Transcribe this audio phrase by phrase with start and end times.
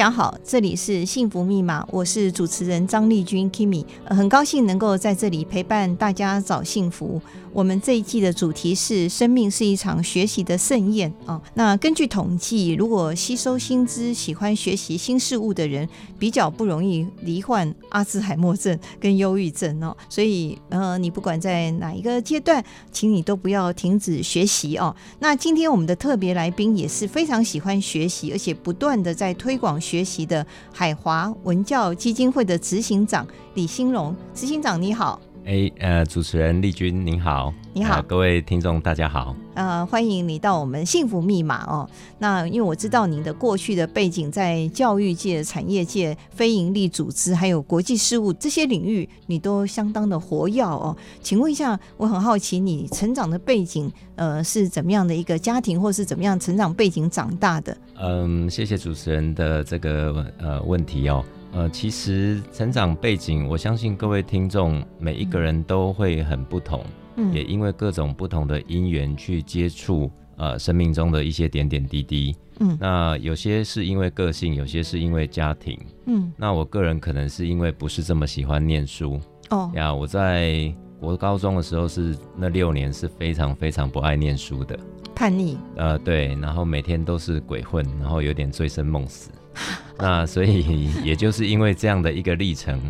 [0.00, 7.20] 家好，这里是幸福密码，我是主持人张丽君 Kimi，很高兴能够在这里陪伴大家找幸福。
[7.52, 11.42] 我们这一季的主题是“生命是一场学习的盛宴”啊。
[11.54, 15.86] 那根据统计，如果吸收新知、喜欢学习新事物的人，
[16.16, 19.94] 比较不容易罹患阿兹海默症跟忧郁症哦。
[20.08, 24.94] 所以，呃，你不管在哪一个阶段，请你都不要停止学习哦。
[25.18, 35.20] 那今天我们的特别来宾也是非常喜欢学习，而且不断的在推广学习的海华文教基金会的执行长李兴荣执行长，你好。
[35.46, 41.88] 哎，呃，主持人丽君您好，你好，呃，各位听众大家好，呃，欢迎你到我们幸福密码哦。
[42.18, 50.94] 那因为我知道您的过去的背景在教育界、产业界、非营利组织，还有国际事务这些领域，你都相当的活跃哦。
[51.22, 57.76] 请问一下，我很好奇你成长的背景，呃，是怎么样的一个家庭，或是怎么样成长背景长大的？
[57.98, 61.24] 嗯，谢谢主持人的这个呃问题哦。
[61.52, 66.84] 呃，其实成长背景，我相信各位听众每一个人都会很不同，
[67.16, 79.70] 嗯，也因为各种不同的因缘去接触呃生命中的一些点点滴滴，嗯，那有些是因为个性，有些是因为家庭，嗯，那我个人可能是因为不是这么喜欢念书，哦。
[79.74, 84.78] 呀，我在国高中的时候是那六年是非常非常不爱念书的，
[85.16, 89.30] 叛逆，呃，对，然后每天都是鬼混，然后有点醉生梦死。
[89.98, 92.80] 那所以也就是因为这样的一个历程，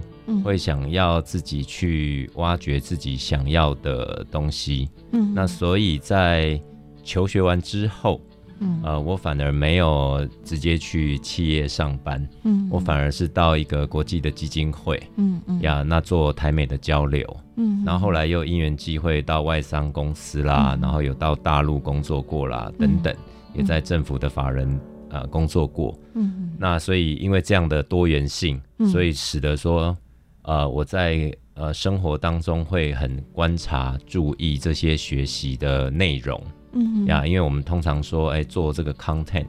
[0.44, 4.88] 会想要自己去挖掘自己想要的东西。
[5.12, 6.60] 嗯，那所以在
[7.02, 8.20] 求学完之后，
[8.60, 23.12] 嗯，呃，我反而没有直接去企业上班，嗯，我反而是到一个国际的基金会，嗯嗯，呀，那做台美的交流，嗯，然后后来又因缘机会到外商公司啦，然后有到大陆工作过啦，等等，
[23.54, 24.80] 也在政府的法人。
[25.10, 29.96] 呃，工作过，嗯，那所以因为这样的多元性，嗯，所以使得说，
[30.42, 36.40] 呃，我在呃生活当中会很观察、注意这些学习的内容，
[36.74, 39.48] 嗯呀，因为我们通常说，哎、欸，做这个 content，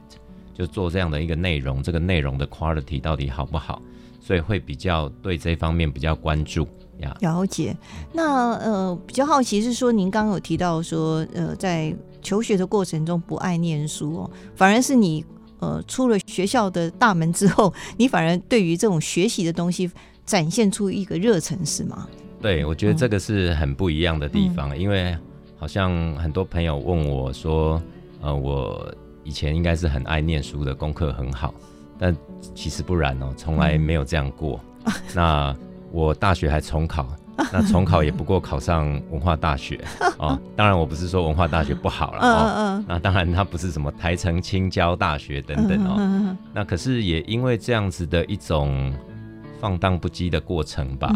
[0.52, 3.80] 就做这样的一个内容，这个内容的 quality 到底好不好，
[4.20, 6.66] 所以会比较对这方面比较关注
[6.98, 7.16] 呀。
[7.20, 7.76] 了解。
[8.12, 15.24] 那呃，比较好奇是说，您刚刚有提到说，呃，在求学的过程中不爱念书哦，反而是你。
[15.62, 19.88] 呃，出了学校的大门之后， 你反而对于这种学习的东西
[20.26, 22.08] 展现出一个热忱，是吗？
[22.40, 25.16] 对，我觉得这个是很不一样的地方，嗯、因为
[25.56, 27.80] 好像很多朋友问我说，
[28.20, 31.54] 呃，我以前应该是很爱念书的，功课很好，
[31.96, 32.16] 但
[32.56, 34.58] 其实不然哦，从来没有这样过。
[34.86, 35.56] 嗯、那
[35.92, 37.06] 我大学还重考。
[37.52, 39.80] 那重考也不过考上文化大学
[40.18, 48.92] 哦，当然我不是说文化大学不好了哦，那当然它不是什么台城、青交大学等等哦，那可是也因为这样子的一种
[49.60, 51.14] 放荡不羁的过程吧，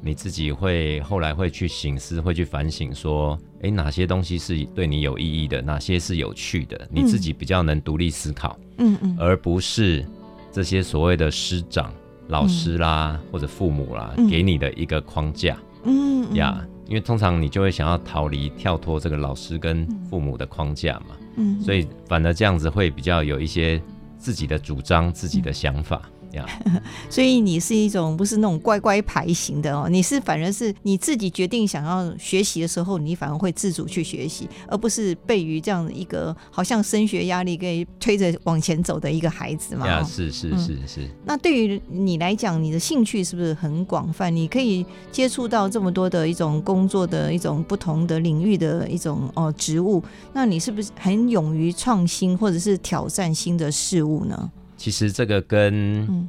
[0.00, 10.06] 你自己会后来会去醒思，会去反省说，哎，哪些东西是对你有意义的，哪些是有趣的，你自己比较能独立思考，嗯嗯，而不是
[10.52, 11.92] 这些所谓的师长。
[12.30, 23.80] 老师啦，嗯、或者父母啦，嗯、给你的一个框架，嗯呀，因为通常你就会想要逃离、跳脱这个老师跟父母的框架嘛，嗯，所以反而这样子会比较有一些
[24.16, 26.00] 自己的主张、自己的想法。
[27.10, 40.02] 所以你是一种不是那种乖乖牌型的哦，你是反而是你自己决定想要学习的时候，你反而会自主去学习，而不是被于这样的一个好像升学压力给推着往前走的一个孩子嘛。
[40.04, 41.08] 是是是是。
[41.24, 44.34] 那对于你来讲，你的兴趣是不是很广泛？
[44.34, 50.02] 你可以接触到这么多的一种工作的一种不同的领域的一种哦职务，
[50.32, 54.50] 那你是不是很勇于创新或者是挑战新的事物呢？
[54.80, 56.26] 其实这个跟、嗯、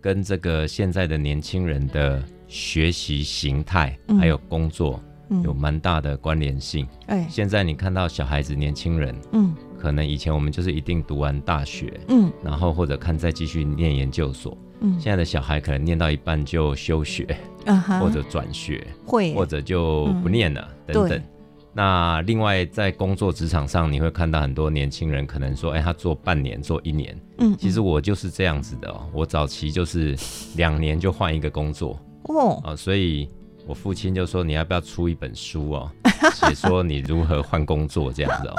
[0.00, 6.86] 跟这个现在的年轻人的学习形态、嗯、还有工作、嗯、有蛮大的关联性。
[7.06, 17.36] 哎，现在你看到小孩子、年轻人，嗯，可能以前我们就是一定读完大学，嗯，然后或者看再继续念研究所，嗯，现在的小孩可能念到一半就休学，
[18.00, 21.08] 或者转学，会，或者就不念了，嗯、等。
[21.08, 21.22] 等。
[21.74, 27.16] 那另外在工作职场上，你会看到很多年轻人可能说，哎，他做半年，做一年。
[27.38, 30.16] 嗯，其实我就是这样子的哦，我早期就是
[30.56, 33.28] 两年就换一个工作哦，啊，所以
[33.66, 35.90] 我父亲就说，你要不要出一本书哦，
[36.34, 38.54] 写说你如何换工作这样子哦。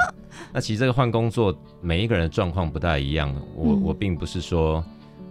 [0.52, 3.34] 那其实这个换工作，每一个人的状况不大一样。
[3.54, 4.82] 我我并不是说，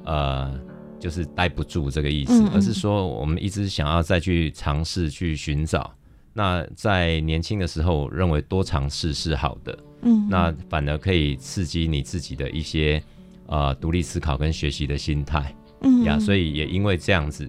[0.04, 0.54] 呃，
[1.00, 5.92] 就是待不住这个意思，而是说我们一直想要再去尝试去寻找。
[6.40, 13.04] 那在年轻的时候，认为多尝试是好的，嗯，那反而可以刺激你自己的一些
[13.48, 16.06] 呃独立思考跟学习的心态，嗯。
[16.06, 17.46] 呀，所以也因为这样子，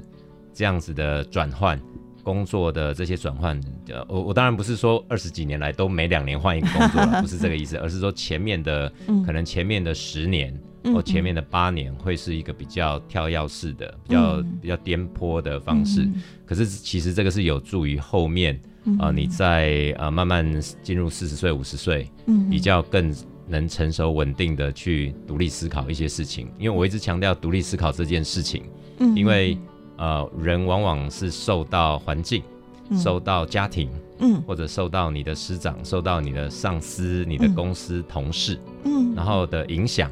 [0.52, 1.80] 这样子的转换
[2.24, 8.92] 工作的这些转换，呃，我我当然不是说二十几年来都每两年换一个工作了， 不是这个意思，而是说前面的
[9.24, 10.52] 可能前面的十年。
[10.82, 16.14] 或前面的八年会是一个比较跳跃式的、比较、嗯、比较颠簸的方式，嗯、
[16.46, 18.58] 可是其实这个是有助于后面
[18.98, 22.48] 啊、呃，你在啊、呃、慢慢进入四十岁、五十岁，嗯。
[22.50, 23.14] 比较更
[23.46, 26.48] 能成熟稳定的去独立思考一些事情。
[26.58, 28.64] 因为我一直强调独立思考这件事情，
[28.98, 29.58] 嗯、因为
[29.96, 32.42] 呃人往往是受到环境、
[32.90, 40.10] 嗯、受到家庭，嗯，或者受到你的师长、受到你的上司、你的公司同事，嗯，然后的影响。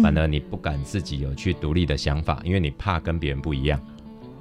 [0.00, 3.80] 反而你不敢自己有去独立的想法，因为你怕跟别人不一样。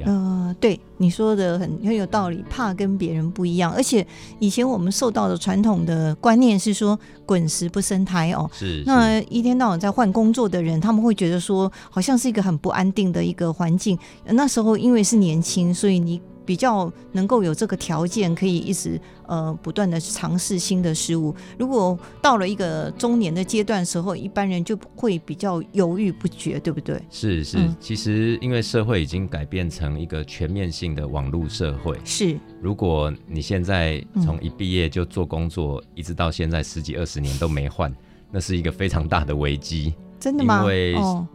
[0.06, 3.72] 呃，对你说的很很有道理，怕跟别人不一样。
[3.72, 4.06] 而且
[4.40, 8.84] 以前我们受到的传统的观念是说“滚石不生苔”哦，是。
[8.86, 13.98] 那一天到晚在换工作的人，他们会觉得说，好像是一个很不安定的一个环境。
[14.26, 16.22] 那时候因为是年轻，所以你。
[16.48, 21.36] 比较能够有这个条件，可以一直呃不断的尝试新的事物。
[21.60, 27.00] 如果到了一个中年的阶段的时候，一般人就会比较犹豫不决，对不对？
[27.10, 32.00] 是是，嗯、其实因为社会已经改变成一个全面性的网络社会。
[32.06, 37.94] 是，如果你现在从一毕业就做工作，嗯、一直到现在十几二十年都没换，
[38.32, 39.94] 那是一个非常大的危机。
[40.18, 40.62] 真的吗？
[40.62, 41.28] 因为哦。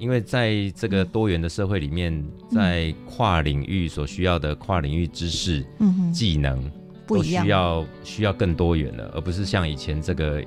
[0.00, 5.62] 因为在这个多元的社会里面，在跨领域所需要的跨领域知识、
[6.10, 6.70] 技能，
[7.06, 10.42] 都需要需要更多元了，而不是像以前这个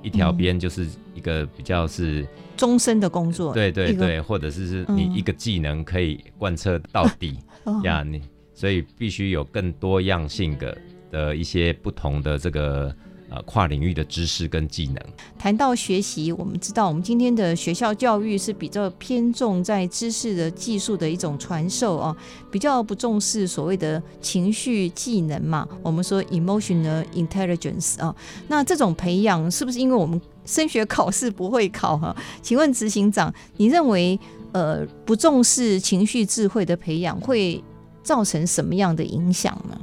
[0.00, 2.24] 一条边就是一个比较是
[2.56, 3.52] 终身的工作。
[3.52, 7.36] 对对对，或者是是你一个技能可以贯彻到底
[7.82, 8.22] 呀，你
[8.54, 10.78] 所以必须有更多样性的
[11.10, 12.94] 的一些不同的这个。
[13.34, 14.96] 呃，跨领域的知识跟技能。
[15.36, 22.16] 谈到学习，我们知道我们今天的学校教育是比较偏重在知识的技术的一种传授啊，
[22.52, 25.68] 比较不重视所谓的情绪技能嘛。
[25.82, 28.14] 我们说 emotional intelligence 啊，
[28.46, 32.14] 那这种培养是不是因为我们升学考试不会考哈？
[32.40, 34.16] 请问执行长，你认为
[34.52, 37.60] 呃不重视情绪智慧的培养会
[38.04, 39.76] 造成什么样的影响呢？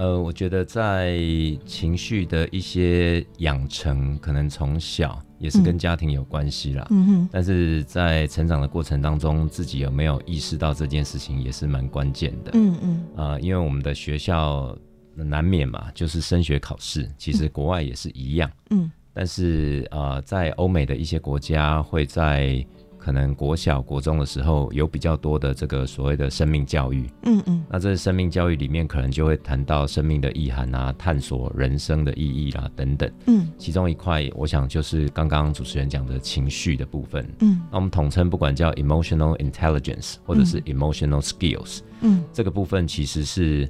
[0.00, 1.18] 呃，我觉得在
[1.66, 6.86] 情绪的一些养成，可能从小也是跟家庭有关系啦。
[6.88, 7.28] 嗯哼。
[7.30, 12.50] 但是在成长的过程当中，自己有没有意识到这件事情，也是蛮关键的。
[12.54, 13.04] 嗯嗯。
[13.14, 14.74] 啊、呃，因为我们的学校
[15.14, 18.50] 难免嘛，就是升学考试，其实国外也是一样。
[18.70, 18.90] 嗯。
[19.12, 22.64] 但是啊、呃，在欧美的一些国家，会在
[23.00, 43.66] 可能国小、国中的时候有比较多的这个所谓的生命教育，嗯嗯，那这生命教育里面可能就会谈到生命的意涵啊，探索人生的意义啦、啊、等等，嗯，其中一块我想就是刚刚主持人讲的情绪的部分，嗯，那我们统称不管叫 emotional intelligence 或者是 emotional skills，嗯，这个部分其实是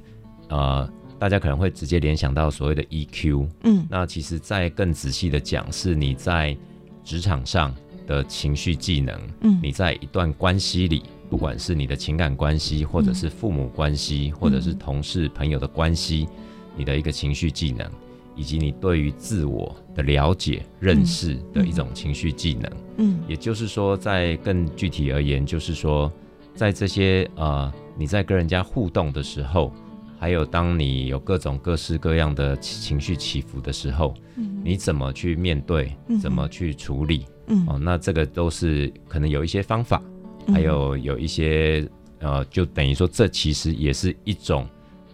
[0.49, 6.55] 呃大家可能会直接联想到所谓的 EQ，嗯，那其实再更仔细的讲，是你在
[7.03, 7.73] 职场上。
[8.11, 16.27] 的情绪技能，嗯，你在一段关系里，不管是你的情感关系，或者是父母关系，或者是同事朋友的关系，
[16.75, 17.89] 你的一个情绪技能，
[18.35, 26.11] 以及你对于自我的了解、认识的一种情绪技能，嗯，也就是说，在更具体而言，就是说，
[26.53, 29.71] 在这些呃，你在跟人家互动的时候，
[30.19, 34.49] 还有当你有各种各式各样的情绪起伏的时候，嗯。
[34.63, 37.25] 你怎么去面对，怎么去处理？
[37.51, 40.01] 嗯，哦，那这个都是可能有一些方法，
[40.47, 41.87] 还有有一些
[42.19, 44.65] 呃，就等于说，这其实也是一种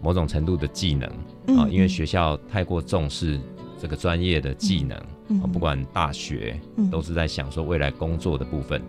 [0.02, 1.10] 某种程度的技能
[1.58, 3.40] 啊，因为学校太过重视
[3.80, 5.00] 这个专业的技能，
[5.52, 6.60] 不管大学
[6.92, 8.82] 都是在想说未来工作的部分。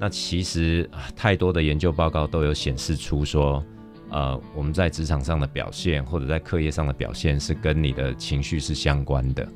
[0.00, 3.62] 那其实太多的研究报告都有显示出说，
[4.10, 9.46] 呃，我们在职场上的表现或者在课业上的表现是跟你的情绪是相关的。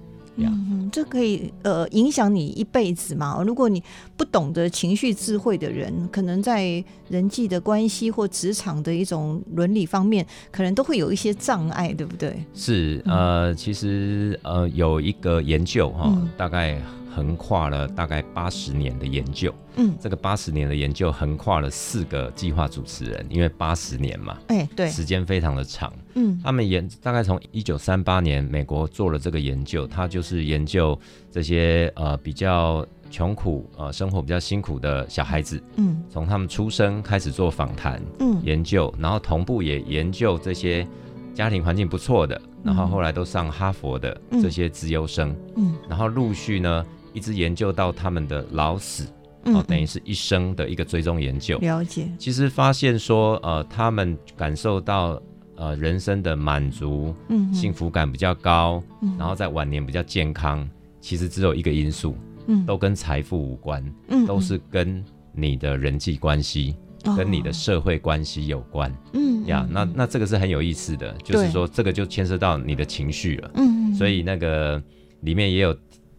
[0.46, 3.42] 嗯，这可以呃影响你一辈子嘛？
[3.44, 3.82] 如果你
[4.16, 12.44] 不懂得情绪智慧的人，可能在人际的关系或职场的一种伦理方面，可能都会有一些障碍，对不对？
[12.54, 16.80] 是呃，其实呃有一个研究哈，嗯、大概。
[17.14, 30.98] 横跨了大概八十年的研究，嗯，这个八十年的研究横跨了四个计划主持人，因为八十年嘛，哎、欸，对，时间非常的长，嗯，他们研大概从一九三八年美国做了这个研究，他就是研究
[31.30, 40.86] 这些呃比较穷苦呃生活比较辛苦的小孩子，嗯，从他们出生开始做访谈，嗯，研究，然后同步也研究这些
[41.34, 46.86] 家庭环境不错的，然后后来都上哈佛的这些资优生，嗯，然后陆续呢。
[47.18, 49.04] 一直研究到他们的老死，
[49.46, 51.58] 哦，等于是一生的一个追踪研究。
[51.58, 55.20] 了解，其实发现说，呃，他们感受到
[55.56, 60.64] 呃人生的满足，嗯，幸福感比较高，嗯，然后在晚年比较健康，
[61.00, 74.80] 其实只有一个因素，嗯，都跟财富无关，嗯，都是跟你的人际关系，嗯，跟你的社会关系有关，嗯呀，那那这个是很有意思的，就是说这个就牵涉到你的情绪了，嗯，所以那个
[75.22, 75.76] 里面也有。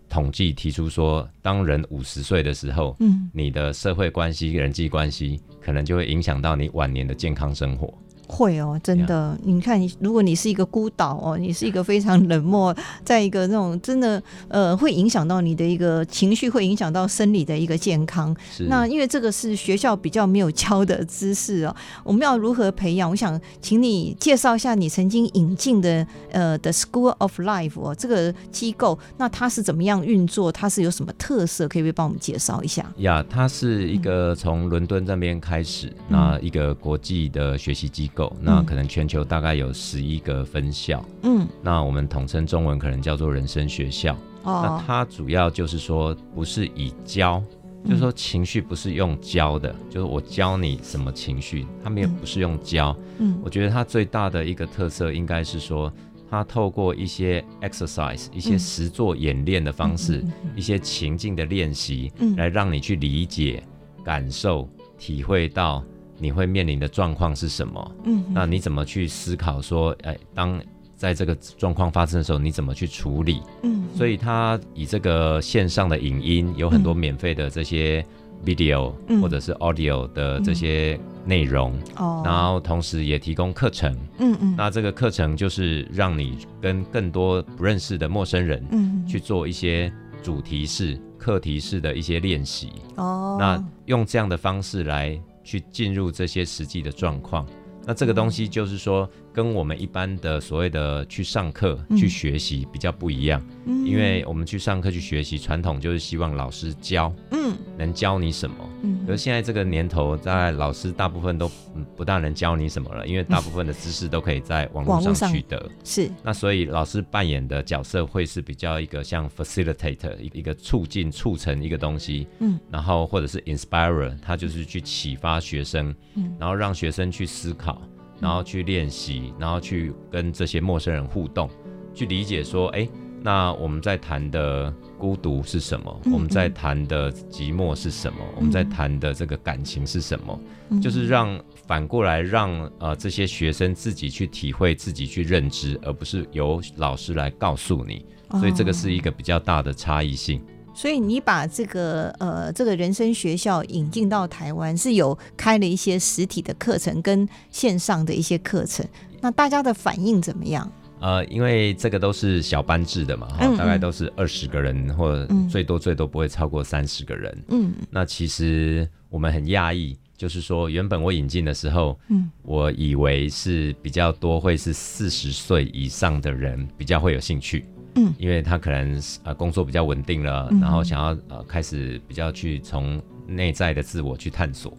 [0.09, 7.93] 统计提出说，当人五十岁的时候，嗯，你的社会关系、人际关系可能就会影响到你晚年的健康生活。
[8.29, 9.35] 会哦，真的。
[9.43, 18.35] 你看，如果你是一个孤岛哦，你是一个非常冷漠，在一个那种真的呃，会影响到你的一个情绪，会影响到生理的一个健康。
[18.55, 18.65] 是。
[18.65, 23.09] 那因为这个是学校比较没有教的知识哦，我们要如何培养？
[23.09, 30.51] 我想请你介绍一下你曾经引进的呃的 School of Life 哦，这个机构，那它是怎么样运作？
[30.51, 31.67] 它是有什么特色？
[31.67, 32.85] 可以不可以帮我们介绍一下？
[32.97, 38.18] 呀它是一个从伦敦这边开始，嗯、那一个国际的学习机构。
[38.41, 44.15] 那可能全球大概有十一个分校，嗯，那我们统称中文可能叫做人生学校。
[44.43, 47.43] 哦，那它主要就是说不是以教，
[47.83, 52.95] 嗯、就是说情绪不是用教的，就是我教你什么情绪，他们也不是用教。
[53.19, 55.91] 嗯，我觉得它最大的一个特色应该是说，
[56.29, 63.61] 它透过一些 exercise，一些实作演练的方式，嗯、一些情境的练习，嗯，来让你去理解、
[64.03, 65.83] 感受、体会到。
[66.19, 67.91] 你会面临的状况是什么？
[68.03, 70.61] 嗯，那你怎么去思考说，哎，当
[70.95, 73.41] 在这个状况发生的时候，你怎么去处理？
[73.63, 78.05] 嗯，所以他以这个线上的影音，有很多免费的这些
[78.45, 89.89] video、嗯、或者是 audio 的这些内容，哦、嗯，然后同时也提供课程，嗯嗯，那这个课程就是让你跟更多不认识的陌生人，嗯，去做一些
[90.21, 95.17] 主题式、课题式的一些练习，哦，那用这样的方式来。
[95.49, 97.43] 去进入这些实际的状况，
[97.83, 108.55] 那这个东西就是说，跟我们一般的所谓的去上课去学习比较不一样，嗯，因为我们去上课去学习，传统就是希望老师教，嗯，能教你什么。
[108.81, 111.49] 嗯，可是现在这个年头，在老师大部分都
[111.95, 115.69] 不大能教你什么了，因为大部分的知识都可以在网络上取得。
[115.83, 122.27] 是，那所以老师扮演的角色会是比较一个像 facilitator，一个促进、促成一个东西。
[122.39, 127.81] 嗯，然后或者是 inspirer，他就是去启发学生，嗯，然后让学生去思考，
[128.19, 131.49] 然后去练习，然后去跟这些陌生人互动，
[131.93, 132.87] 去理解说，哎。
[133.21, 136.01] 那我们在谈的孤独是什么？
[136.05, 138.19] 嗯嗯，我们在谈的寂寞是什么？
[138.21, 140.41] 嗯、我们在谈的这个感情是什么？
[140.69, 142.49] 嗯、就是让反过来让
[142.79, 148.05] 呃这些学生自己去体会，自己去认知，而不是由老师来告诉你。
[148.39, 150.39] 所以这个是一个比较大的差异性。
[150.39, 150.43] 哦、
[150.79, 158.87] 所以你把这个呃这个人生学校引进到台湾，是有开了一些实体的课程跟线上的一些课程。
[159.19, 160.71] 那大家的反应怎么样？
[161.01, 167.43] 呃，因为这个都是小班制的嘛，哈、嗯嗯，大概都是二十个人，或者最多最多不会超过三十个人。
[167.49, 177.65] 嗯，那其实我们很讶异，就是说原本我引进的时候，嗯，我以为是比较多会是四十岁以上的人比较会有兴趣，
[177.99, 184.75] 嗯，因为他可能呃工作比较稳定了，嗯、然后想要呃开始比较去从内在的自我去探索，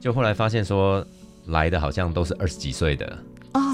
[0.00, 1.04] 就后来发现说
[1.46, 3.18] 来的好像都是二十几岁的。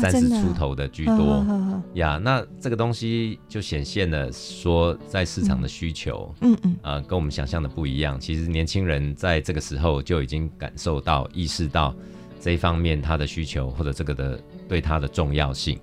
[0.01, 1.47] 三十出头的居多。
[1.95, 8.19] 呀，那这个东西就显现了说，在市场的需求，嗯嗯，呃，跟我们想象的不一样。
[8.19, 11.95] 其实年轻人在这个时候就已经感受到、意识到
[12.41, 15.79] 这一方面他的需求或者这个的对他的重要性，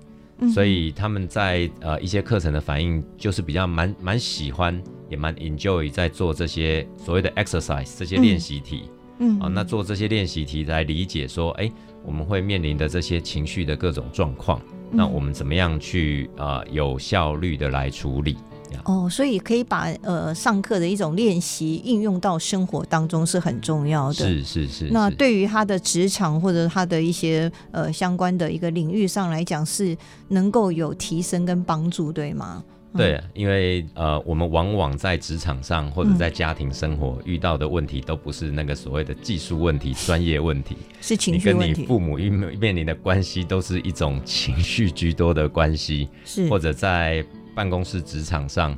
[0.52, 11.70] 所以他们在呃一些课程的反应就是比较蛮蛮喜欢，也蛮 enjoy 在做这些所谓的 exercise 这些练习题，嗯啊，那做这些练习题来理解说，哎。
[12.04, 14.60] 我们会面临的这些情绪的各种状况，
[14.92, 18.36] 嗯、那我们怎么样去呃有效率的来处理
[18.84, 24.14] 哦，所以可以把呃上课的一种练习应用到生活当中是很重要的。
[24.14, 24.88] 是是是。
[24.90, 29.96] 那对于他的职场或者他的一些呃相关的一个领域上来讲，是
[30.28, 32.62] 能够有提升跟帮助，对吗？
[32.96, 41.66] 对，因为呃，我们往往在职场上或者在家庭生活遇到的问题，都不是那个所谓的技术问题、专业问题，是情绪问题。
[41.66, 47.22] 你跟你父母面面临的关系，都是一种情绪居多的关系，是或者在
[47.56, 48.76] 办公室职场上，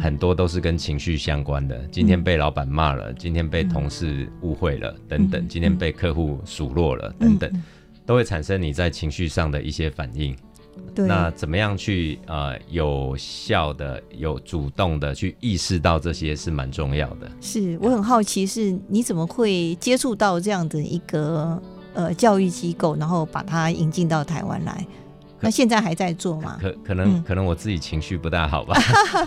[0.00, 1.76] 很多都是跟情绪相关的。
[1.90, 7.50] 今天被老板骂了，今天被同事误会了，等等，今天被客户数落了，等等，
[8.06, 10.36] 都会产生你在情绪上的一些反应。
[10.94, 17.28] 对那怎么样去呃有效的、有主动的去意识到这些是蛮重要的。
[17.40, 21.60] 是我很好奇，是你怎么会接触到这样的一个
[21.92, 24.86] 呃教育机构，然后把它引进到台湾来？
[25.40, 26.58] 可那现在还在做吗？
[26.60, 28.76] 可可能、嗯、可能我自己情绪不大好吧。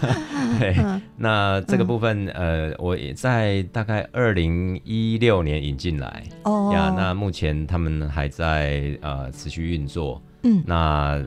[0.60, 6.94] 对，嗯、那这个部分、嗯、呃，我也在大概二零一六年引进来哦呀。
[6.96, 10.22] 那目前他们还在呃持续运作。
[10.44, 11.22] 嗯，那。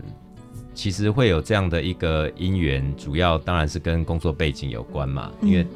[0.75, 5.33] 其实会有这样的一个因缘，主要当然是跟工作背景有关嘛。
[5.41, 5.67] 嗯、因为，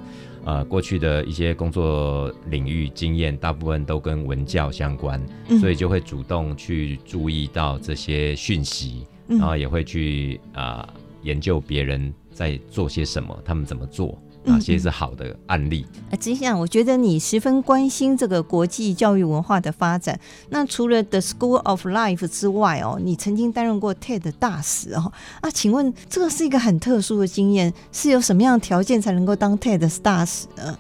[0.45, 14.19] 呃，过去的一些工作领域经验，大部分都跟文教相关，嗯、所以就会主动去注意到这些讯息，嗯、然后也会去啊、呃、研究别人在做些什么，他们怎么做。
[14.43, 15.85] 哪些是好的案例？
[16.11, 20.19] 啊，执行长，我觉得你十分关心这个国际教育文化的发展。
[20.49, 25.13] 那除了 The School of Life 之外哦，你曾经担任过 TED 大使哦。
[25.41, 30.79] 啊，请问这个是一个很特殊的经验，是有什么样的条件才能够当 TED 大使呢？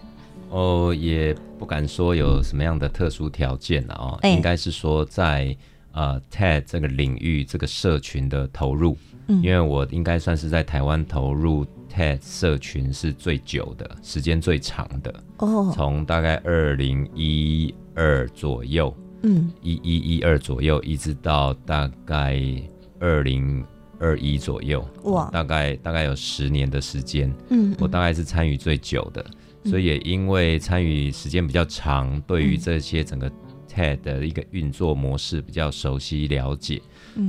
[0.49, 5.55] 哦，也不敢说有什么样的特殊条件了哦，欸、应该是说在
[5.93, 8.97] 呃 TED 这个领域这个社群的投入，
[9.29, 11.67] 嗯，因为我应该算是在台湾投入。
[11.92, 22.40] TED 社群是最久的，时间最长的哦，从大概二零一二左右，嗯，一一一二左右，一直到大概
[23.00, 23.64] 二零
[23.98, 29.24] 二一左右，哇，大概大概有十年的时间，嗯，我大概是参与最久的，
[29.64, 33.31] 嗯，所以也因为参与时间比较长，对于这些整个
[33.72, 36.83] TED 的一个运作模式比较熟悉了解。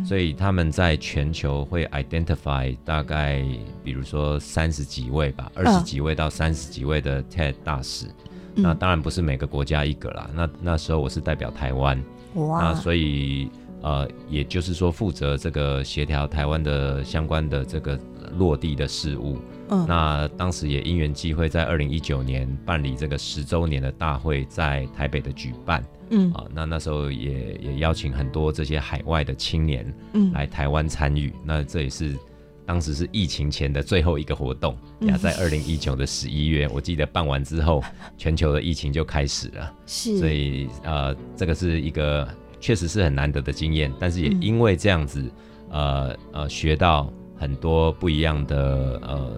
[0.06, 3.44] 所以他们在全球会 identify 大概，
[3.84, 8.06] 比如说三十几位吧，二十几位到三十几位的 TED 大使。
[8.56, 10.30] 嗯、那当然不是每个国家一个啦。
[10.36, 12.02] 那那时候我是代表台湾，
[12.36, 13.50] 哇，那所以
[13.82, 18.00] 呃，也就是说负责这个协调台湾的相关的这个
[18.38, 19.40] 落地的事务。
[19.72, 25.84] 嗯，那当时也因缘际会，在二零一九年办理这个十周年的大会，在台北的举办。
[26.10, 26.32] 嗯。
[26.34, 31.30] 啊，那那时候也也邀请很多这些海外的青年，嗯，来台湾参与。
[31.30, 32.18] 嗯、那这也是
[32.66, 37.82] 当时是疫情前的最后一个活动，呀、嗯，在二零一九的十一月，我记得办完之后，
[38.18, 39.74] 全球的疫情就开始了。
[39.88, 42.28] 是，所以呃，这个是一个
[42.60, 45.22] 确实是很难得的经验，但是也因为这样子，
[45.70, 49.32] 嗯、呃呃，学到很多不一样的呃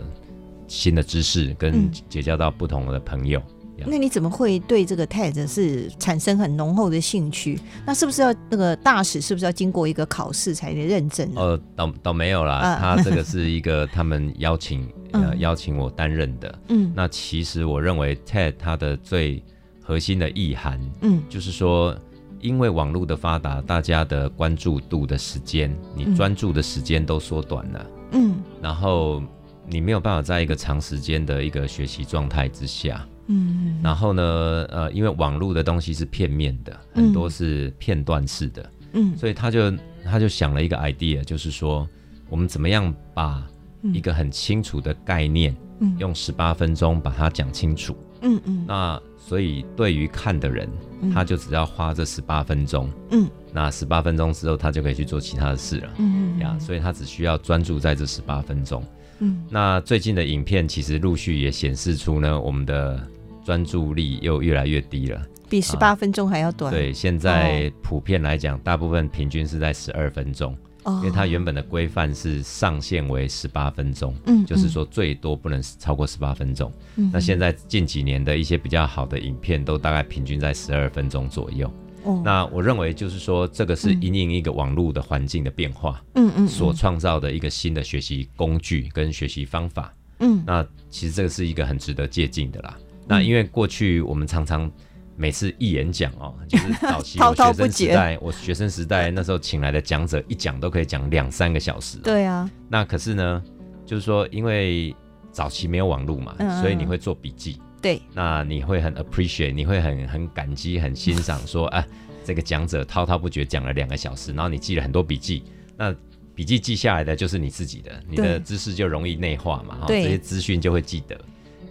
[0.74, 3.40] 新的知识，跟结交到不同的朋友。
[3.40, 3.46] 嗯
[3.86, 7.60] 那你怎么会对这个 TED 是产生很浓厚的兴趣？
[7.86, 11.30] 那是不是要那个大使是不是要经过一个考试才能认证？
[11.36, 16.60] 呃，倒倒没有啦，啊、他这个是一个 他们邀请呃邀请我担任的。
[16.70, 19.44] 嗯，那其实我认为 TED 它的最
[19.82, 21.94] 核心的意涵，嗯，就是说，
[22.40, 27.86] 因为网络的发达，大家的关注度的时间，你专注的时间都缩短了。
[28.12, 29.22] 嗯，然后
[29.66, 33.08] 你没有办法在一个长时间的一个学习状态之下。
[33.28, 39.72] 嗯，然后呢，呃，因为网络的东西是片面的，很多是片段式的，嗯，所以他就
[40.04, 41.88] 他就想了一个 idea，就是说，
[42.30, 43.42] 我们怎么样把
[43.82, 50.68] 一个很清楚的概念，嗯，用十八分钟把它讲清楚，嗯嗯，那所以对于看的人，
[51.14, 58.84] 他就只要花这十八分钟，嗯，那十八分钟之后，他就可以去做其他的事了，嗯嗯，呀，所以他只需要专注在这十八分钟。
[59.24, 63.02] 嗯，那最近的影片其实陆续也显示出呢，我们的
[63.46, 66.74] 专注力又越来越低了，比十八分钟还要短。
[66.74, 76.72] 啊、对，现在普遍来讲，哦、大部分平均是在十二分钟，哦、因为它原本的规范是上限为十八分钟，嗯，就是说最多不能超过十八分钟。
[76.98, 81.72] 嗯，那现在近几年的一些比较好的影片，都大概平均在十二分钟左右。
[82.04, 92.78] 哦、那我认为就是说，这个是因应一个网络的环境的变化，嗯嗯，所创造的一个新的学习工具跟学习方法，嗯，那其实这个是一个很值得借鉴的啦。
[92.80, 94.70] 嗯、那因为过去我们常常
[95.16, 102.50] 每次一演讲哦，就是早期 我学生时代，我学生时代那时候请来的讲者一讲都可以讲两三个小时，对啊。
[102.70, 103.44] 那可是呢，
[103.86, 104.96] 就是说因为
[105.32, 107.62] 早期没有网络嘛，嗯、所以你会做笔记。
[107.84, 111.86] 对，那你会很 appreciate，你会很很感激、很欣赏，说啊，
[112.24, 115.44] 这个讲者滔滔不绝讲了两个小时，然后你记了很多笔记，
[115.76, 115.94] 那
[116.34, 121.20] 笔记记下来的就是你自己的，你的知识就容易内化嘛，哈，这些资讯就会记得。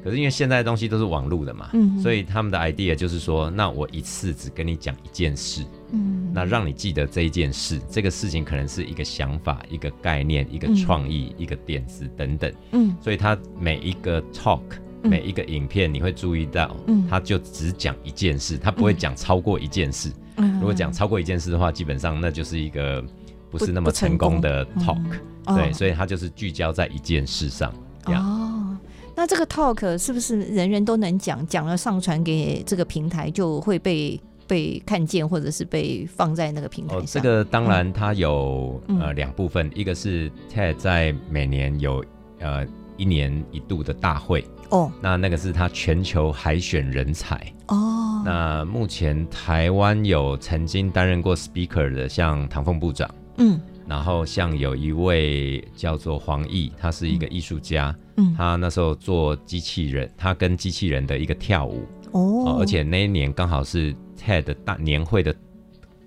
[0.05, 14.61] 可是因为现在的东西都是网络的嘛，嗯，所以他们的 idea 就是说，那我一次只跟你讲一件事，嗯，那让你记得这一件事，这个事情可能是一个想法、一个概念、一个创意、一个点子等等，嗯，所以他每一个 talk。
[15.03, 16.77] 每一个影片，你会注意到，
[17.09, 20.11] 他就只讲一件事，他不会讲超过一件事。
[20.37, 23.05] 如果讲超过一件事的话，基本上那就是一个
[23.51, 25.03] 不是那么成功的 talk。
[25.45, 27.73] 对，所以他就是聚焦在一件事上。
[28.07, 28.77] 哦，
[29.15, 31.45] 那这个 talk 是不是人人都能讲？
[31.47, 37.03] 讲了上传给这个平台，就会被被看见，或者是被放在那个平台上？
[37.03, 42.05] 哦，这个当然它有呃两部分，一个是 TED 在每年有
[42.39, 42.65] 呃
[42.97, 44.45] 一年一度的大会。
[44.73, 44.91] 哦，oh.
[45.01, 47.37] 那那个是他全球海选人才
[47.69, 47.77] 哦。
[47.77, 48.25] Oh.
[48.25, 62.61] 那目前台湾有曾经担任过 speaker 的，像唐凤部长，嗯，然后像有一位叫做黄奕，他是一个艺术家，嗯，他那时候做机器人，他跟机器人的一个跳舞哦，oh.
[62.63, 65.35] 而且那一年刚好是 TED 大年会的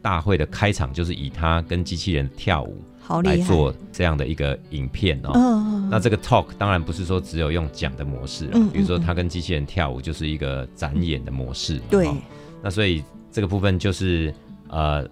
[0.06, 2.78] 大会的开场，就是以他跟机器人跳舞。
[3.24, 12.18] 来做这样的一个影片哦，嗯、那这个 talk 当然不是说只有用讲的模式，嗯、比如说他跟机器人跳舞就是一个展演的模式，对、哦，
[12.64, 14.34] 那所以这个部分就是
[14.70, 15.08] 呃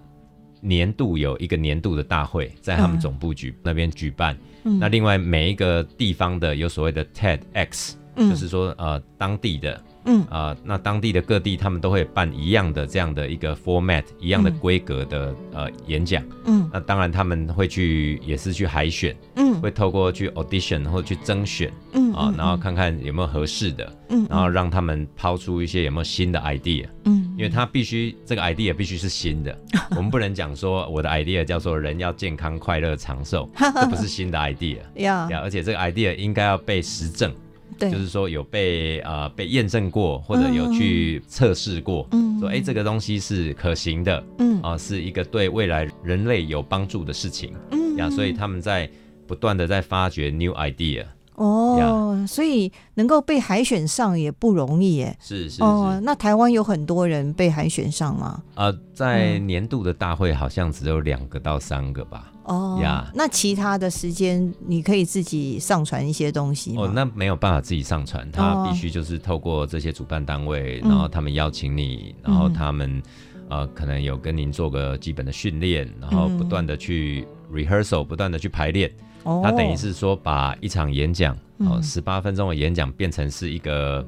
[0.60, 9.80] 年度有一个年度的大会在他们总部举、嗯、那边举办，嗯、那另外每一个地方的有所谓的 TEDx，、嗯、就是说呃当地的。
[10.04, 10.22] 嗯。
[10.24, 16.22] 啊、呃，那当地的各地他们都会办一样的这样的一个 format，一样的规格的、嗯、呃演讲。
[16.46, 29.56] 嗯，那当然他们会去也是去海选，嗯，会透过去 audition 或者去征选，嗯啊，然后看看有没有合适的，嗯，然后让他们抛出一些有没有新的 idea，嗯，因为他必须这个 idea 必须是新的，
[29.96, 37.32] 我们不能讲说我的 idea 叫做人要健康快乐长寿，这不是新的 idea，呀，而且这个 idea 应该要被实证。
[37.78, 48.88] 对就是说有被呃被验证过，或者有去测试过，嗯、说哎这个东西是可行的，嗯啊、呃、是一个对未来人类有帮助的事情，嗯呀，所以他们在
[49.26, 51.04] 不断的在发掘 new idea。
[51.36, 55.16] 哦，呀所以能够被海选上也不容易耶。
[55.20, 55.62] 是是是。
[55.64, 58.40] 哦，那台湾有很多人被海选上吗？
[58.54, 62.30] 呃，在年度的大会好像只有两个到三个吧。
[62.44, 66.82] 哦呀，那其他的时间你可以自己上传一些东西吗？
[66.82, 73.02] 哦，那没有办法自己上传，他必须就是透过这些主办单位，哦、然后他们邀请你，嗯、然后他们
[73.48, 78.92] 呃可能有跟您做个基本的训练，然后不断的去 rehearsal，不断的去排练。
[79.22, 84.06] 哦，他等于是说把一场演讲哦十八分钟的演讲变成是一个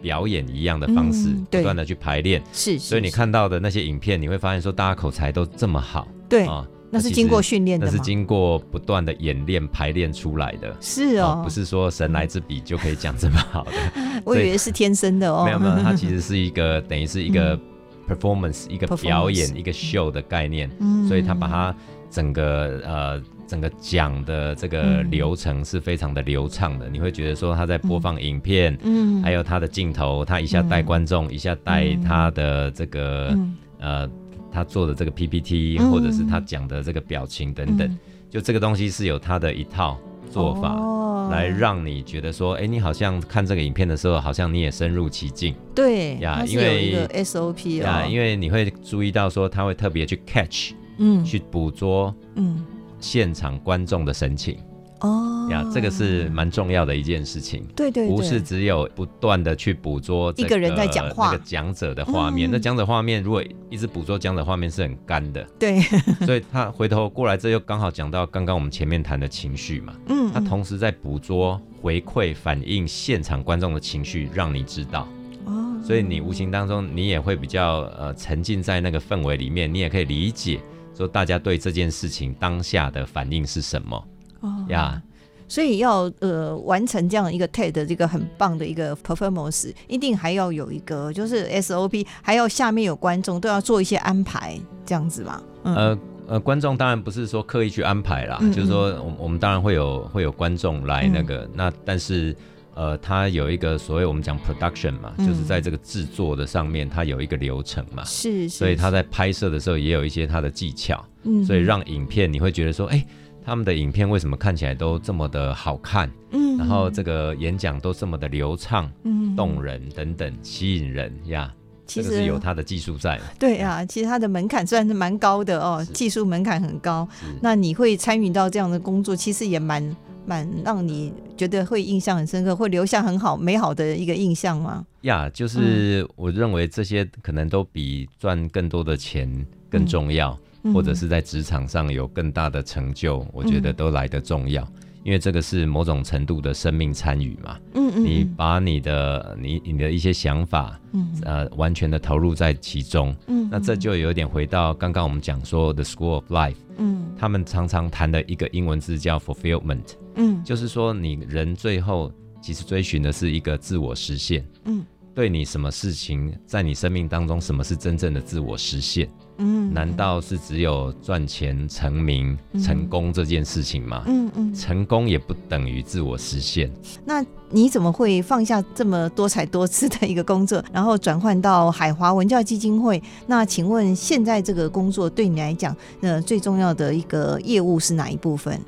[0.00, 2.40] 表演一样的方式，嗯、不断的去排练。
[2.52, 6.06] 是，所以你看到的那些影片，你会发现说大家口才都这么好。
[6.28, 6.52] 对啊。
[6.52, 10.76] 哦那是经过训练的，那是经过不断的演练排练出来的。
[10.78, 13.72] 是哦，不是说神来之笔就可以讲这么好的。
[14.24, 15.46] 我以为是天生的哦。
[15.46, 17.58] 没有没有，它其实 是一个等于是一个
[18.06, 20.70] performance，一个表演，一个 show 的概念。
[20.80, 21.74] 嗯，所以他把它
[22.10, 26.90] 整个呃整个讲的这个流程是非常的流畅的。
[26.90, 33.34] 你会觉得说他在播放影片，嗯，还有他的镜头，他一下带观众，一下带他的这个
[33.78, 34.06] 呃。
[34.52, 39.98] 他做的这个 PPT，或者是他讲的这个表情等等，嗯、就这个东西是有他的一套
[40.30, 45.54] 做法，哦、来让你觉得说，哎、欸，你好像看这个影片的时候，好像你也深入其境。
[45.74, 52.62] 对呀，因为 SOP 啊，因为你会注意到说，他会特别去 catch，嗯，去捕捉，嗯，
[53.00, 54.56] 现场观众的神情。
[55.02, 57.64] 哦呀，这个是蛮重要的一件事情。
[57.76, 62.48] 对对，不是只有不断的去捕捉一个人在讲话，那个讲者的画面。
[62.50, 65.44] 那讲者画面如果一直捕捉讲者画面是很干的。
[65.58, 65.80] 对，
[66.24, 69.92] 所以他回头过来，这又刚好讲到刚刚我们前面谈的情绪嘛。
[70.08, 75.08] 嗯，他同时在捕捉、回馈、反映现场观众的情绪，让你知道。
[75.46, 80.60] 哦，所以你无形当中你也会比较呃沉浸在那个氛围里面，你也可以理解
[80.96, 84.00] 说大家对这件事情当下的反应是什么。
[84.42, 85.02] 哦呀.
[85.48, 95.42] 所以要呃完成这样一个 TED 这个很棒的一个 performance，一定还要有一个就是 SOP，还要下面有观众都要做一些安排，这样子嘛。
[95.64, 102.34] 嗯、呃呃，观众当然不是说刻意去安排啦，嗯嗯就是说我我们当然会有会有观众来那个、嗯、那，但是
[102.74, 108.02] 呃，它有一个所谓我们讲 production 嘛，嗯、就是在这个制作的上面，它有一个流程嘛。
[108.04, 113.06] 是，是，是，所以他在拍摄的时候也有一些他的技巧，嗯，所以让影片你会觉得说，哎、欸。
[113.44, 116.10] 他们的影片为什么看起来都这么的好看？
[116.30, 121.52] 嗯，然后这个演讲都这么的流畅、嗯，动人等等，吸引人呀。
[121.84, 123.20] 其实是有它的技术在。
[123.38, 127.06] 对啊，其实它的门槛算是蛮高的哦，技术门槛很高。
[127.40, 134.86] 那你会参与到这样的工作，其实也蛮蛮让你觉得会印象很深刻，会留下很好美好的一个印象吗？
[135.02, 140.30] 呀，就是我认为这些可能都比赚更多的钱更重要。
[140.30, 140.38] 嗯
[140.72, 144.66] 或者是在职场上有更大的成就，嗯、我觉得都来得重要，
[145.02, 147.58] 因为这个是某种程度的生命参与嘛。
[147.74, 153.14] 嗯嗯，你把你的你你的一些想法，嗯呃，完全的投入在其中。
[153.26, 156.56] 嗯，那这就有点回到刚刚我们讲说的 The School of Life。
[156.78, 159.94] 嗯，他们常常谈的一个英文字叫 fulfillment。
[160.14, 164.42] 嗯，就是说你人最后其实追寻的是一个自我实现。
[164.64, 164.82] 嗯，
[165.14, 169.06] 对你什么事情在你生命当中，什么是真正的自我实现？
[169.42, 174.04] 嗯，难道是只有赚钱、成名、成功这件事情吗？
[174.06, 176.70] 嗯嗯，成功也不等于自我实现。
[177.04, 183.02] 那你怎么会放下这么多彩多姿的一个工作，然后转换到海华文教基金会？
[183.26, 188.58] 那请问现在这个工作对你来讲，呃，最重要的一个业务是哪一部分？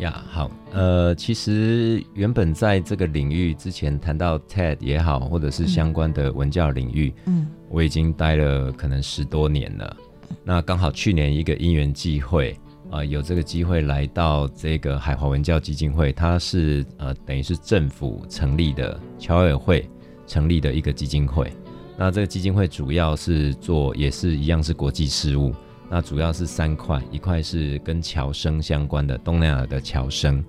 [0.00, 9.96] 呀，好，呃，其实原本在这个领域之前谈到 TED 也好，或者是相关的文教领域，嗯，我已经待了可能十多年了。
[10.44, 12.56] 那刚好去年一个因缘际会，
[12.90, 19.88] 啊、有这个机会来到这个海华文教基金会，它是呃等于是政府成立的侨委会
[20.26, 21.52] 成立的一个基金会。
[21.96, 25.54] 那这个基金会主要是做也是一样是国际事务，
[25.88, 30.44] 那主要是三块，一块是跟侨生相关的东南亚的侨生，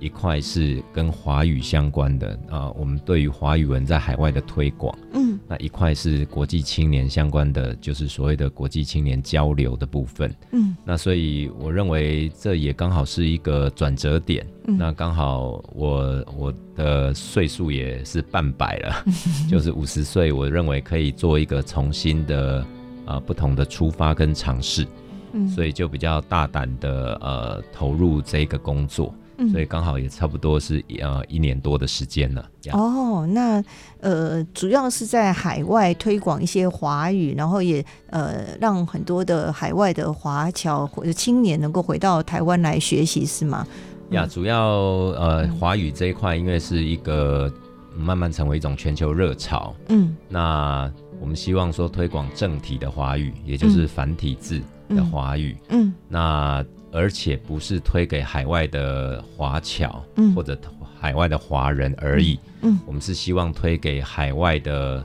[0.00, 19.12] 一块是跟华语相关的啊、呃，我们对于华语文在海外的推广，嗯，那一块是国际青年相关的，就是所谓的国际青年交流的部分，嗯，那所以我认为这也刚好是一个转折点，嗯、那刚好我我的岁数也是半百了，嗯、
[19.50, 22.60] 就是五十岁，我认为可以做一个重新的
[23.04, 24.86] 啊、呃、不同的出发跟尝试，
[25.32, 29.12] 嗯，所以就比较大胆的呃投入这个工作。
[29.52, 32.44] 所以刚好也差不多是呃一年多的时间了。
[32.72, 33.62] 哦，那
[34.00, 43.64] 呃主要是在海外推广一些华语，然后也呃让很多的海外的华侨或者青年能够回到台湾来学习，是吗？
[44.10, 47.52] 呀，主要呃华语这一块，因为是一个
[47.96, 49.72] 慢慢成为一种全球热潮。
[49.88, 55.56] 嗯，那我们希望说推广正体的华语，也就是繁体字的华语。
[55.68, 56.64] 嗯，嗯那。
[56.92, 60.58] 而且不是推给海外的华侨，嗯，或者
[61.00, 65.04] 海外的华人而已，嗯，嗯，我们是希望推给海外的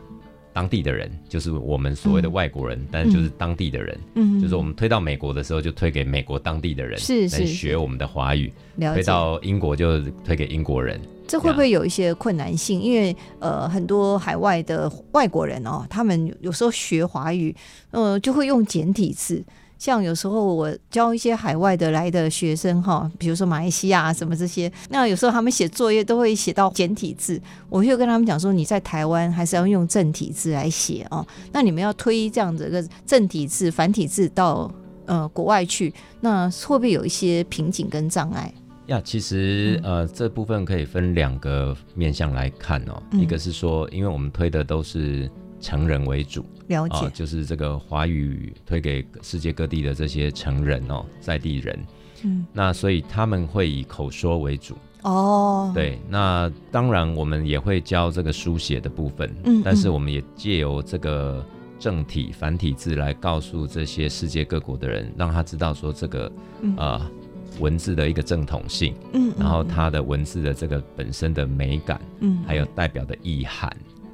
[0.52, 11.00] 当地的人，就是我们所谓的外国人，嗯，但是就是当地的人，嗯，就是我们推到美国的时候，就推给美国当地的人，是是，学我们的华语，推到英国就推给英国人。
[11.26, 12.82] 这会不会有一些困难性？
[12.82, 17.56] 因为呃，很多海外的外国人哦，他们有时候学华语，
[17.92, 19.44] 呃，就会用简体字。
[19.84, 27.38] 像有时候我教一些海外的来的学生哈，比如说马来西亚什么这些，那有时候他们写作业都会写到简体字，
[27.70, 31.28] 我就跟他们讲说，你在台湾还是要用正体字来写哦。
[31.52, 34.72] 那你们要推这样子个正体字、繁体字到
[35.06, 38.54] 呃国外去，那会不会有一些瓶颈跟障碍？
[38.88, 45.30] 呀，其实呃这部分可以分两个面向来看哦，嗯、一个是说，因为我们推的都是。
[45.64, 51.80] 成人为主，了解、呃，就是这个华语推给世界各地的这些成人哦，在地人，
[52.24, 54.78] 嗯，那所以他们会以口说为主。
[55.04, 61.44] 哦，对，那当然我们也会教这个书写的部分，嗯，但是我们也借由这个
[61.80, 66.76] 正体繁体字来告诉这些世界各国的人，让他知道说这个啊、嗯。
[66.78, 67.12] 呃、
[67.60, 73.72] 文字的一个正统性，嗯，然后它的文字的这个本身的美感，嗯，还有代表的意涵。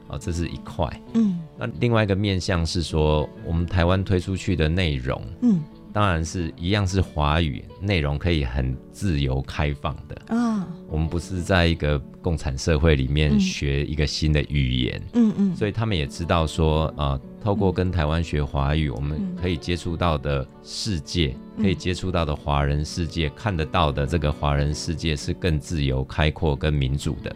[0.10, 0.88] 哦，这是一块。
[1.13, 5.62] 嗯，那另外一个面向是说，我们台湾推出去的内容，嗯，
[5.93, 10.67] 当然是一样是华语内容，可以很自由开放的啊。
[10.89, 27.36] 我们不是在一个共产社会里面学一个新的语言，嗯嗯，所以他们也知道说，啊、呃，透过跟台湾学华语，我们可以接触到的世界，可以接触到的华人世界，看得到的这个华人世界是更自由、开阔、跟民主的。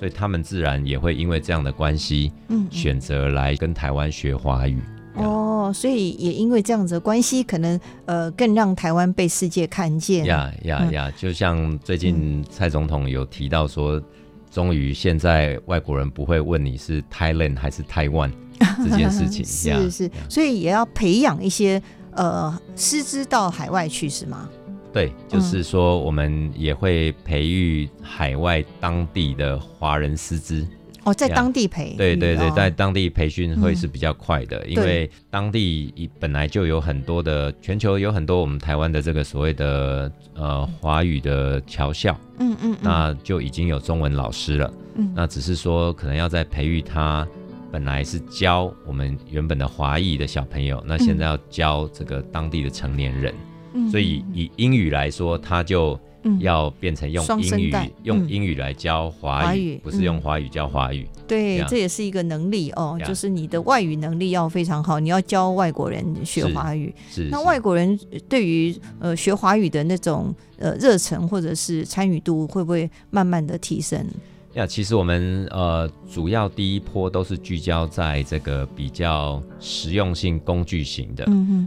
[0.00, 4.80] 所以他们自然也会因为这样的关系，嗯，选择来跟台湾学华语。
[5.16, 10.24] 哦，所以也因为这样子的关系，可能呃更让台湾被世界看见。
[10.24, 11.12] 呀呀呀！
[11.18, 14.02] 就像最近蔡总统有提到说，
[14.50, 18.32] 终于现在外国人不会问你是 Thailand 还是 Taiwan
[18.88, 19.44] 这件事情。
[19.44, 21.82] 是是，所以也要培养一些
[22.12, 24.48] 呃师资到海外去，是吗？
[24.92, 30.66] 对，就是说我们也会培育海外当地的华人师资。
[31.04, 47.26] 哦，在当地培，对对对，哦、在当地培训会是比较快的，嗯、因为当地本来就有很多的，全球有很多我们台湾的这个所谓的呃华语的侨校，嗯，嗯嗯，那就已经有中文老师了，嗯，那只是说可能要在培育他，
[47.72, 53.32] 本来是教我们原本的华裔的小朋友，那现在要教这个当地的成年人，
[53.72, 55.98] 嗯，所以以英语来说，他就。
[56.38, 61.08] 要变成用英语、嗯、用英语来教华语，华语不是用华语教华语。
[61.26, 66.94] 对，这也是一个能力哦，就是你的外语能力要非常好，你要教外国人学华语。
[67.08, 74.06] 是，是那外国人对于呃学华语的那种呃热忱或者是参与度，会不会慢慢的提升？
[74.54, 81.24] 呀，其实我们呃主要第一波都是聚焦在这个比较实用性工具型的，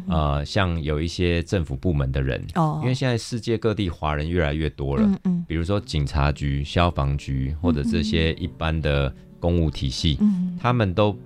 [0.09, 11.17] 呃，像有一些政府部门的人，哦，因为现在世界各地华人越来越多了，嗯嗯，比如说警察局、消防局或者这些一般的公务体系，嗯，他们都。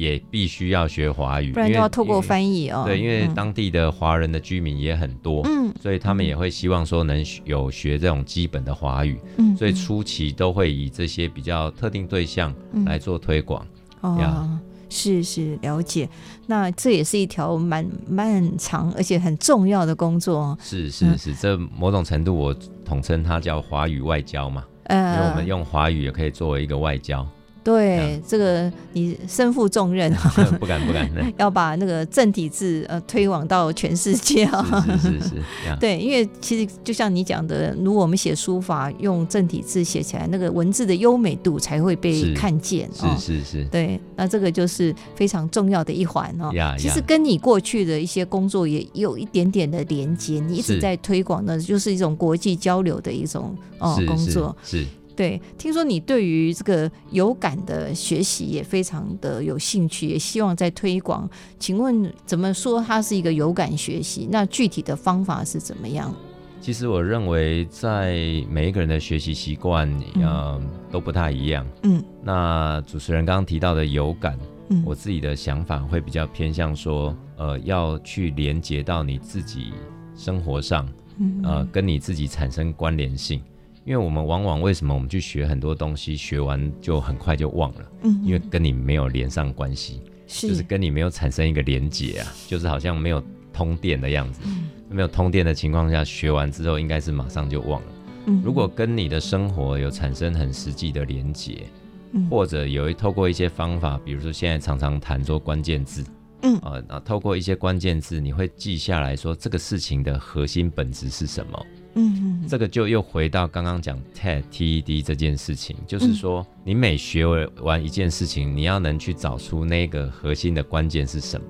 [0.00, 2.84] 也必须要学华语，不然就要透过翻译哦。
[2.86, 12.54] 对，因为当地的华人的居民也很多，嗯，所以他们也会希望说能有学这种基本的华语，嗯，所以初期都会以这些比较特定对象
[12.86, 13.66] 来做推广。
[14.00, 14.58] 哦，
[14.88, 16.08] 是是了解，
[16.46, 20.56] 那这也是一条蛮漫长而且很重要的工作。
[20.62, 27.28] 是是是，这某种程度我统称它叫华语外交嘛，呃，因为我们用华语也可以作为一个外交。
[27.62, 30.10] 对，这个你身负重任，
[30.58, 34.82] 不 敢不敢， 要把那个正体字呃推广到全世界啊！
[34.86, 35.34] 是是是，是，
[35.78, 42.88] 对，因为其实就像你讲的，如果我们写书法用正体字写起来，那个文字的优美度才会被看见。
[42.94, 46.50] 是是是，对，那这个就是非常重要的一环哦。
[46.78, 54.56] 其实跟你过去的一些工作也有一点点的连接，你一直在推广的，就是一种国际交流的一种哦工作。
[54.64, 54.86] 是。
[55.20, 61.28] 对，听说你对于这个有感的学习也非常的有兴趣，也希望在推广。
[61.58, 64.26] 请问怎么说它是一个有感学习？
[64.32, 66.10] 那具体的方法是怎么样？
[66.58, 68.14] 其实我认为，在
[68.48, 71.66] 每一个人的学习习惯，嗯、呃，都不太一样。
[71.82, 74.38] 嗯，那主持人刚刚提到的有感，
[74.70, 79.74] 嗯，我自己的想法会比较偏向说，呃，要去连接到你自己
[80.16, 83.42] 生活上，嗯，呃，跟你自己产生关联性。
[83.90, 87.90] 因为我们往往为什么我们去学很多东西，学完就很快就忘了？
[88.04, 93.20] 嗯，因为跟你没有连上关系，是就是跟你没有产生一个连结啊，就是好像没有
[93.52, 94.42] 通电的样子。
[94.44, 97.86] 嗯，没有通电的情况下，学完之后应该是马上就忘了。
[98.26, 101.66] 嗯，如果跟你的生活有产生很实际的连结，
[102.12, 106.04] 嗯，或者有一透过一些方法，比如说现在常常谈说关键字，
[106.42, 111.66] 嗯啊，那透过一些关键字，你会记下来说这个事情的核心本质是什么？
[111.94, 117.26] 嗯，这个就又回到刚刚讲 TED TED 这件事情，就是说你每学
[117.62, 121.46] 完一件事情，你要能去找出那个核心的关键是什么。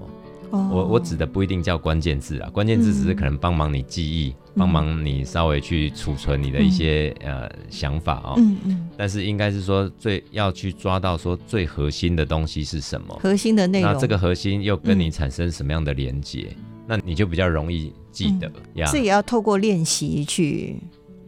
[0.52, 8.34] 哦，我我指的不一定叫关键字啊，关键字只是可能帮忙你记忆，帮忙你稍微去储存你的一些呃想法哦。
[8.36, 8.88] 嗯嗯。
[8.96, 13.92] 但是应该是说最要去抓到说最核心的东西是什么，核心的内容。
[13.92, 16.48] 那这个核心又跟你产生什么样的连接？
[16.84, 18.88] 那你就比较容易记得呀。
[18.92, 20.76] 这、嗯、也要透过练习去，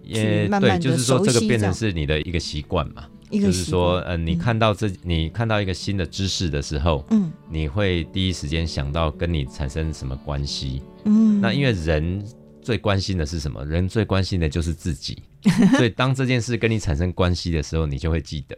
[0.03, 0.49] 也。
[0.49, 3.05] 对，就是说这个变成是你的一个习惯嘛。
[3.31, 10.83] 一个就是说，嗯、呃，你看到这，你看到一个新的知识的时候，嗯，你会第一时间想到跟你产生什么关系？
[11.05, 12.23] 嗯，那因为人
[12.61, 13.65] 最关心的是什么？
[13.65, 15.23] 人最关心的就是自己，
[15.79, 18.55] 所以当这件事跟你产生关系的时候，你就会记得。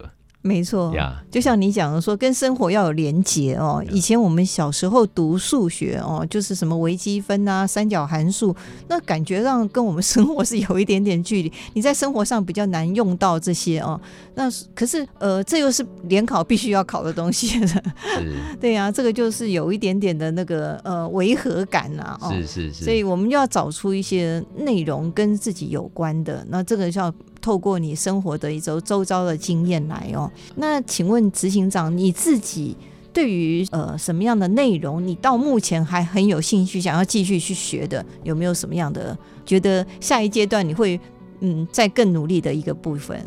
[0.47, 0.95] 没错
[1.31, 3.83] 就像你讲的说，跟生活要有连结哦。
[3.91, 8.55] 以前我们小时候读数学哦，就是什么微积分啊、三角函数，
[8.87, 11.51] 那感觉上跟我们生活是有一点点距离。
[11.73, 13.99] 你在生活上比较难用到这些哦。
[14.35, 17.59] 那可是呃，这又是联考必须要考的东西
[18.61, 22.31] 对呀、啊，这个就是有一点点的那个呃违和感呐、啊。
[22.31, 22.85] 是是是。
[22.85, 27.11] 所以我们要找出一些内容跟自己有关的，那这个叫。
[27.45, 32.75] 透过你生活的一周周遭的经验来哦，那请问执行长，你自己
[33.13, 39.15] 对于呃什么样的内容，你到目前还很有兴趣，想要继续去学的，有没有什么样的
[39.45, 40.99] 觉得下一阶段你会
[41.41, 43.23] 嗯再更努力的一个部分？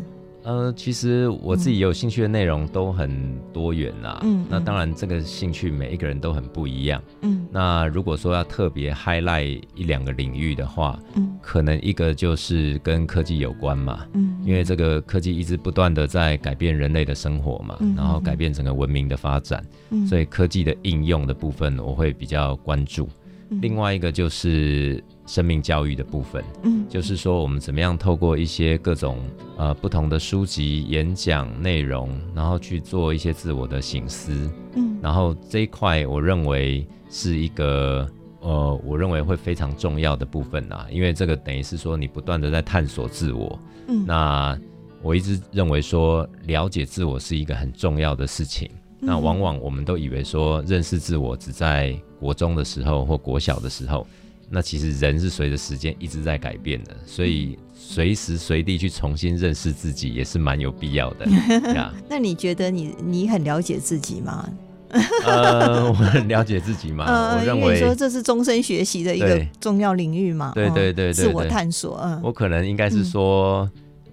[0.47, 4.21] 呃，其实我自己有兴趣的内容都很多元啦。
[4.23, 7.03] 嗯，那当然这个兴趣每一个人都很不一样。
[7.21, 14.05] 嗯，那如果说要特别 highlight 一两个领域的话，嗯，可能一个就是跟科技有关嘛。
[14.13, 19.61] 嗯，因为这个科技一直不断的在改变人类的生活嘛，嗯，然后改变整个文明的发展。
[19.89, 23.09] 嗯，所以科技的应用的部分我会比较关注。
[23.49, 29.19] 嗯，另外一个就是生命教育的部分，嗯，就是说我们怎么样透过一些各种
[29.57, 38.09] 呃不同的书籍、演讲内容，然后去做一些自我的醒思，嗯，然后这一块我认为是一个
[38.39, 44.57] 呃，我认为会非常重要的部分啦，因为这个等于是说你不断的在探索自我，嗯，那
[45.03, 48.69] 我一直认为说了解自我是一个很重要的事情。
[48.99, 54.07] 那往往我们都以为说认识自我只在国中的时候或国小的时候，
[54.49, 61.27] 那其实人是随着时间一直在改变的，所以随时随地去重新认识自己也是蛮有必要的。
[62.09, 64.49] 那你觉得你你很了解自己吗？
[65.25, 67.05] 呃，我很了解自己嘛。
[67.05, 70.53] 呃、我认为你说这是终身学习的一个重要领域嘛。
[70.55, 71.99] 对对对对，自我探索。
[72.03, 73.69] 嗯，我可能应该是说，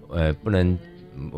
[0.09, 0.77] 嗯、呃，不能。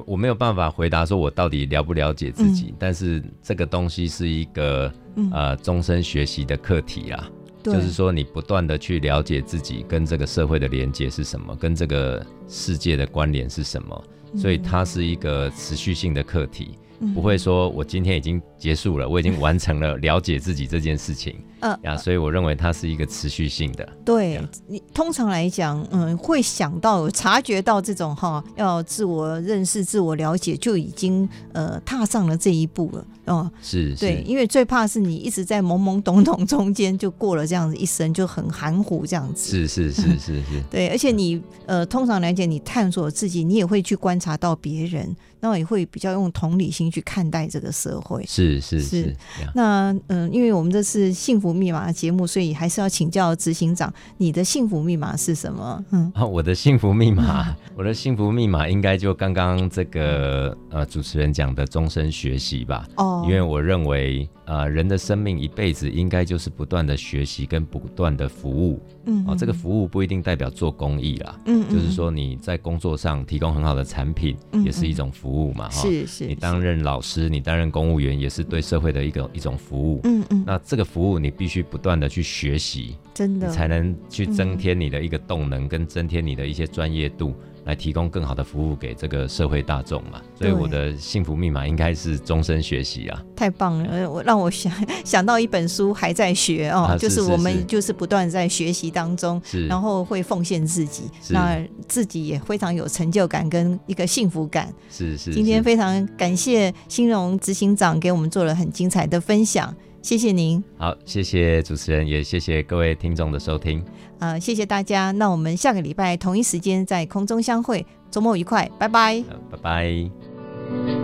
[0.08, 7.30] 我没有办法回答说我到底了不了解自己，嗯、但是这个东西是一个、嗯、呃终身学习的课题啦，
[7.74, 14.04] 就是说你不断的去了解自己跟这个社会的连接是什么，跟这个世界的关联是什么，
[14.36, 16.78] 所以它是一个持续性的课题。
[17.14, 23.88] 不会说，我今天已经结束了，我已经完成了了解自己这件事情， 嗯呀，所以我认为它是一个持续性的。
[24.04, 33.06] 对你通常来讲，嗯，会想到察觉到这种哈，要自我认识、自我了解，就已经呃踏上了这一步了。
[33.28, 39.52] 哦，是，对，因为最怕是你一直在懵懵懂懂中间就过了这样子一生，就很含糊这样子。
[39.52, 40.64] 是是是是是。
[40.72, 45.16] 对，而且你呃，通常来讲，你探索自己，你也会去观察到别人。
[45.40, 48.26] 那也会比较用同理心去看待这个社会。
[48.28, 49.04] 是是是。
[49.04, 49.16] 是
[49.54, 55.86] 那嗯，因为我们这是幸福密码的节目，所以还是要请教执行长，你的幸福密码是什么？
[55.92, 62.88] 嗯，哦，我的幸福密码， 我的幸福密码应该就刚刚这个呃主持人讲的终身学习吧。
[62.96, 63.17] 哦。
[63.26, 64.28] 因为我认为。
[64.48, 87.36] 呃，人的生命一辈子应该就是不断的学习跟不断的服务，嗯，啊，这个服务不一定代表做公益啦，嗯，就是说你在工作上提供很好的产品，也是一种服务嘛，哈，是是，你担任老师，你担任公务员，也是对社会的一个一种服务，嗯嗯，那这个服务你必须不断的去学习，真的，你才能去增添你的一个动能，跟增添你的一些专业度。
[87.68, 93.22] 来提供更好的服务给这个社会大众嘛，所以我的幸福密码应该是终身学习啊！
[93.36, 94.72] 太棒了，我让我想
[95.04, 101.60] 想到一本书还在学哦，啊、就是我们就是不断在学习当中，然后会奉献自己，那
[101.90, 104.74] 自己也非常有成就感跟一个幸福感。
[104.90, 109.76] 是是，今天非常感谢新荣执行长给我们做了很精彩的分享。
[110.04, 113.84] 谢谢您，好，谢谢主持人，也谢谢各位听众的收听，啊、
[114.20, 119.24] 啊谢谢大家那我们下个礼拜同一时间在空中相会周末愉快拜拜。
[119.52, 120.97] 拜拜。